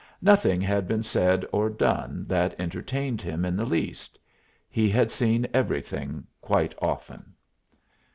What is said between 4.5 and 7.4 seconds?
He had seen everything quite often.